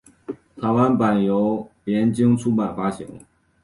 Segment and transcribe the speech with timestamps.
[0.59, 3.23] 台湾版由联经出版发行。